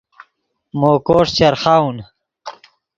مو 0.79 0.91
کوݰ 1.05 1.27
چرخاؤن 1.37 1.97